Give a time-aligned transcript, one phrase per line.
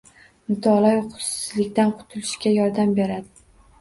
[0.51, 3.45] Mutolaa uyqusizlikdan qutulishga yordam beradi.